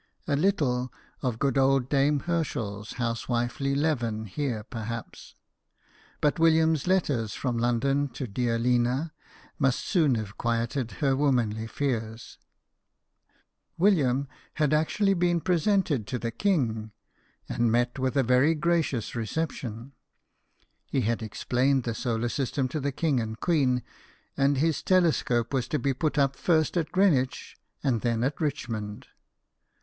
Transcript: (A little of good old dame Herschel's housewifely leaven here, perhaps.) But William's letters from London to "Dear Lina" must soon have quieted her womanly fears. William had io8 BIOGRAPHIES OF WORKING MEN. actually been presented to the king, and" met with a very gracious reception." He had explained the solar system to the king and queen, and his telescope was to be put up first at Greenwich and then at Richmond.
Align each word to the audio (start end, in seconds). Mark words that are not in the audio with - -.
(A 0.27 0.35
little 0.35 0.91
of 1.21 1.37
good 1.37 1.59
old 1.59 1.87
dame 1.87 2.21
Herschel's 2.21 2.93
housewifely 2.93 3.75
leaven 3.75 4.25
here, 4.25 4.63
perhaps.) 4.63 5.35
But 6.21 6.39
William's 6.39 6.87
letters 6.87 7.35
from 7.35 7.59
London 7.59 8.07
to 8.13 8.25
"Dear 8.25 8.57
Lina" 8.57 9.13
must 9.59 9.85
soon 9.85 10.15
have 10.15 10.39
quieted 10.39 10.93
her 11.05 11.15
womanly 11.15 11.67
fears. 11.67 12.39
William 13.77 14.27
had 14.55 14.71
io8 14.71 14.71
BIOGRAPHIES 14.71 14.71
OF 14.71 14.71
WORKING 14.71 14.73
MEN. 14.73 14.81
actually 14.81 15.13
been 15.13 15.39
presented 15.41 16.07
to 16.07 16.17
the 16.17 16.31
king, 16.31 16.91
and" 17.47 17.71
met 17.71 17.99
with 17.99 18.17
a 18.17 18.23
very 18.23 18.55
gracious 18.55 19.15
reception." 19.15 19.91
He 20.87 21.01
had 21.01 21.21
explained 21.21 21.83
the 21.83 21.93
solar 21.93 22.29
system 22.29 22.67
to 22.69 22.79
the 22.79 22.91
king 22.91 23.19
and 23.19 23.39
queen, 23.39 23.83
and 24.35 24.57
his 24.57 24.81
telescope 24.81 25.53
was 25.53 25.67
to 25.67 25.77
be 25.77 25.93
put 25.93 26.17
up 26.17 26.35
first 26.35 26.75
at 26.75 26.91
Greenwich 26.91 27.55
and 27.83 28.01
then 28.01 28.23
at 28.23 28.41
Richmond. 28.41 29.05